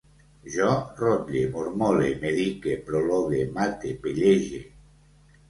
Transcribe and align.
Jo 0.53 0.69
rotlle, 1.01 1.43
mormole, 1.57 2.07
medique, 2.23 2.75
prologue, 2.89 3.43
mate, 3.59 3.93
pellege 4.09 4.65